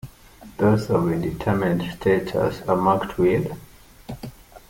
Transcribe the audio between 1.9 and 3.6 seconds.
status are marked with?